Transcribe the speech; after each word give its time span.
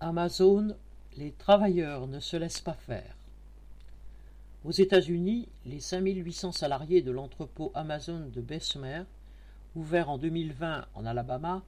Amazon, 0.00 0.76
les 1.16 1.32
travailleurs 1.32 2.06
ne 2.06 2.20
se 2.20 2.36
laissent 2.36 2.60
pas 2.60 2.74
faire. 2.74 3.16
Aux 4.64 4.70
États-Unis, 4.70 5.48
les 5.66 5.80
5800 5.80 6.52
salariés 6.52 7.02
de 7.02 7.10
l'entrepôt 7.10 7.72
Amazon 7.74 8.30
de 8.32 8.40
Bessemer, 8.40 9.02
ouvert 9.74 10.08
en 10.08 10.16
2020 10.16 10.86
en 10.94 11.04
Alabama, 11.04 11.62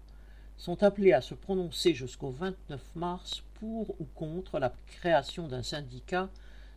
sont 0.59 0.85
appelés 0.85 1.13
à 1.13 1.21
se 1.21 1.35
prononcer 1.35 1.93
jusqu'au 1.93 2.31
29 2.31 2.81
mars 2.95 3.43
pour 3.59 3.91
ou 4.01 4.05
contre 4.15 4.61
la 4.61 4.73
création 4.87 5.49
d'un 5.49 5.65
syndicat 5.65 6.29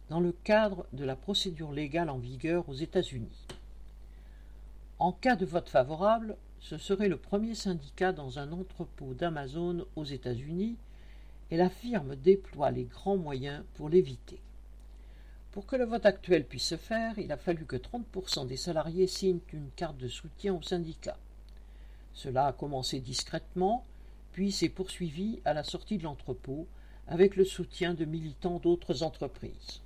dans 0.10 0.22
le 0.22 0.32
cadre 0.32 0.88
de 0.92 1.06
la 1.06 1.16
procédure 1.16 1.72
légale 1.72 2.10
en 2.10 2.18
vigueur 2.18 2.68
aux 2.68 2.74
États-Unis. 2.74 3.46
En 4.98 5.12
cas 5.12 5.36
de 5.36 5.46
vote 5.46 5.70
favorable, 5.70 6.36
ce 6.60 6.80
serait 6.80 7.10
le 7.10 7.18
premier 7.18 7.54
syndicat 7.54 8.12
dans 8.12 8.40
un 8.40 8.52
entrepôt 8.54 9.14
d'Amazon 9.14 9.86
aux 9.96 10.06
États-Unis 10.06 10.78
et 11.54 11.58
la 11.58 11.70
firme 11.70 12.16
déploie 12.16 12.72
les 12.72 12.86
grands 12.86 13.16
moyens 13.16 13.64
pour 13.76 13.88
l'éviter. 13.88 14.40
Pour 15.52 15.68
que 15.68 15.76
le 15.76 15.86
vote 15.86 16.08
actuel 16.08 16.48
puisse 16.48 16.66
se 16.66 16.78
faire, 16.78 17.20
il 17.20 17.32
a 17.32 17.38
fallu 17.38 17.66
que 17.66 17.76
30% 17.76 18.48
des 18.48 18.58
salariés 18.58 19.06
signent 19.06 19.40
une 19.54 19.70
carte 19.76 19.98
de 19.98 20.08
soutien 20.08 20.56
au 20.56 20.64
syndicat. 20.64 21.16
Cela 22.16 22.48
a 22.48 22.54
commencé 22.54 23.00
discrètement, 23.02 23.86
puis 24.32 24.52
s'est 24.52 24.68
poursuivi 24.68 25.42
à 25.46 25.54
la 25.54 25.64
sortie 25.64 26.00
de 26.00 26.06
l'entrepôt 26.06 26.66
avec 27.08 27.36
le 27.36 27.46
soutien 27.46 27.94
de 27.94 28.06
militants 28.06 28.58
d'autres 28.58 29.04
entreprises. 29.04 29.82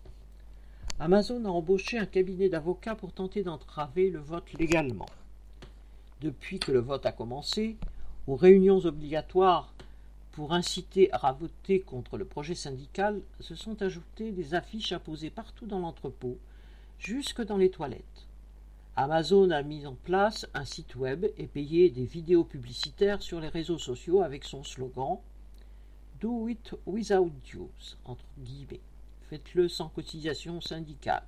Amazon 0.99 1.43
a 1.43 1.49
embauché 1.49 1.99
un 1.99 2.05
cabinet 2.05 2.47
d'avocats 2.47 2.95
pour 2.95 3.11
tenter 3.11 3.43
d'entraver 3.43 4.09
le 4.09 4.19
vote 4.19 4.53
légalement. 4.53 5.09
Depuis 6.21 6.59
que 6.59 6.71
le 6.71 6.79
vote 6.79 7.05
a 7.05 7.11
commencé, 7.11 7.75
aux 8.25 8.37
réunions 8.37 8.85
obligatoires 8.85 9.73
pour 10.37 10.53
inciter 10.53 11.11
à 11.13 11.31
voter 11.31 11.79
contre 11.79 12.15
le 12.15 12.23
projet 12.23 12.53
syndical 12.53 13.23
se 13.39 13.55
sont 13.55 13.81
ajoutées 13.81 14.31
des 14.31 14.53
affiches 14.53 14.91
apposées 14.91 15.31
partout 15.31 15.65
dans 15.65 15.79
l'entrepôt, 15.79 16.37
jusque 16.99 17.41
dans 17.41 17.57
les 17.57 17.71
toilettes. 17.71 18.27
Amazon 18.95 19.49
a 19.49 19.63
mis 19.63 19.87
en 19.87 19.95
place 19.95 20.45
un 20.53 20.63
site 20.63 20.95
web 20.95 21.25
et 21.39 21.47
payé 21.47 21.89
des 21.89 22.05
vidéos 22.05 22.43
publicitaires 22.43 23.23
sur 23.23 23.39
les 23.39 23.47
réseaux 23.47 23.79
sociaux 23.79 24.21
avec 24.21 24.43
son 24.43 24.63
slogan 24.63 25.17
Do 26.21 26.47
it 26.47 26.75
without 26.85 27.31
dues, 27.43 27.97
entre 28.05 28.25
guillemets. 28.37 28.81
Faites-le 29.31 29.67
sans 29.67 29.89
cotisation 29.89 30.61
syndicale. 30.61 31.25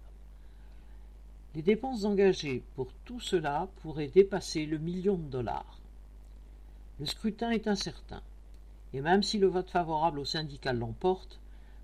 Les 1.56 1.64
dépenses 1.64 2.06
engagées 2.06 2.62
pour 2.76 2.92
tout 3.06 3.20
cela 3.20 3.70
pourraient 3.82 4.08
dépasser 4.08 4.68
le 4.68 4.78
million 4.78 5.16
de 5.16 5.32
dollars. 5.32 5.80
Le 7.00 7.08
scrutin 7.08 7.50
est 7.50 7.68
incertain, 7.68 8.22
et 8.94 9.02
même 9.02 9.24
si 9.24 9.38
le 9.38 9.48
vote 9.48 9.70
favorable 9.70 10.20
au 10.20 10.26
syndical 10.26 10.78
l'emporte, 10.78 11.40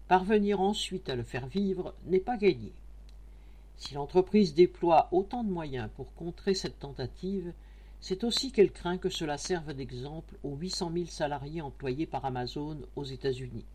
parvenir 0.07 0.61
ensuite 0.61 1.09
à 1.09 1.15
le 1.15 1.23
faire 1.23 1.47
vivre 1.47 1.93
n'est 2.05 2.19
pas 2.19 2.37
gagné. 2.37 2.73
Si 3.77 3.93
l'entreprise 3.93 4.53
déploie 4.53 5.09
autant 5.11 5.43
de 5.43 5.51
moyens 5.51 5.89
pour 5.95 6.13
contrer 6.15 6.53
cette 6.53 6.79
tentative, 6.79 7.53
c'est 7.99 8.23
aussi 8.23 8.51
qu'elle 8.51 8.71
craint 8.71 8.97
que 8.97 9.09
cela 9.09 9.37
serve 9.37 9.73
d'exemple 9.73 10.35
aux 10.43 10.55
800 10.55 10.91
000 10.93 11.05
salariés 11.07 11.61
employés 11.61 12.05
par 12.05 12.23
Amazon 12.25 12.77
aux 12.95 13.03
États-Unis. 13.03 13.65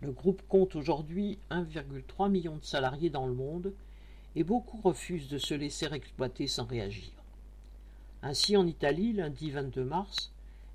Le 0.00 0.10
groupe 0.10 0.42
compte 0.48 0.74
aujourd'hui 0.74 1.38
1,3 1.50 2.30
million 2.30 2.56
de 2.56 2.64
salariés 2.64 3.10
dans 3.10 3.26
le 3.26 3.34
monde 3.34 3.72
et 4.34 4.44
beaucoup 4.44 4.80
refusent 4.80 5.28
de 5.28 5.38
se 5.38 5.54
laisser 5.54 5.86
exploiter 5.92 6.46
sans 6.46 6.64
réagir. 6.64 7.12
Ainsi, 8.22 8.56
en 8.56 8.66
Italie, 8.66 9.12
lundi 9.12 9.50
22 9.50 9.84
mars, 9.84 10.32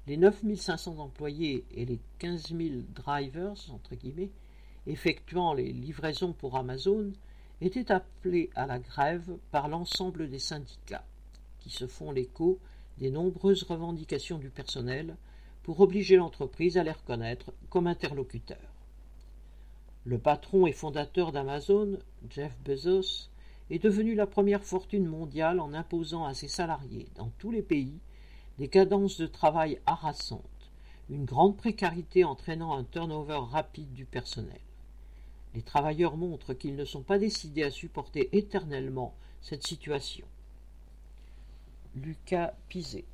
les 0.08 0.16
9500 0.16 1.00
employés 1.00 1.66
et 1.72 1.86
les 1.86 2.00
15 2.19 2.55
000 2.55 2.81
drivers, 2.95 3.53
effectuant 4.88 5.53
les 5.53 5.73
livraisons 5.73 6.31
pour 6.31 6.55
Amazon 6.55 7.11
étaient 7.59 7.91
appelés 7.91 8.49
à 8.55 8.66
la 8.66 8.80
grève 8.80 9.38
par 9.52 9.67
l'ensemble 9.67 10.30
des 10.30 10.39
syndicats, 10.39 11.04
qui 11.59 11.70
se 11.70 11.87
font 11.87 12.11
l'écho 12.11 12.58
des 12.99 13.11
nombreuses 13.11 13.64
revendications 13.64 14.37
du 14.37 14.49
personnel 14.49 15.17
pour 15.64 15.81
obliger 15.81 16.15
l'entreprise 16.15 16.77
à 16.77 16.83
les 16.83 16.92
reconnaître 16.92 17.52
comme 17.70 17.87
interlocuteurs. 17.87 18.58
Le 20.05 20.17
patron 20.17 20.67
et 20.67 20.71
fondateur 20.71 21.33
d'Amazon, 21.33 21.99
Jeff 22.30 22.58
Bezos, 22.64 23.30
est 23.70 23.83
devenu 23.83 24.15
la 24.15 24.26
première 24.26 24.64
fortune 24.64 25.05
mondiale 25.05 25.60
en 25.60 25.73
imposant 25.73 26.23
à 26.23 26.33
ses 26.33 26.48
salariés 26.48 27.08
dans 27.15 27.30
tous 27.37 27.52
les 27.52 27.61
pays 27.61 27.99
des 28.57 28.67
cadences 28.67 29.17
de 29.17 29.27
travail 29.27 29.79
harassantes, 29.85 30.41
une 31.09 31.25
grande 31.25 31.57
précarité 31.57 32.23
entraînant 32.23 32.75
un 32.75 32.83
turnover 32.83 33.39
rapide 33.51 33.93
du 33.93 34.05
personnel. 34.05 34.59
Les 35.53 35.61
travailleurs 35.61 36.17
montrent 36.17 36.53
qu'ils 36.53 36.75
ne 36.75 36.85
sont 36.85 37.03
pas 37.03 37.19
décidés 37.19 37.63
à 37.63 37.71
supporter 37.71 38.29
éternellement 38.35 39.13
cette 39.41 39.65
situation. 39.65 40.25
Lucas 41.95 42.53
Pizet 42.67 43.05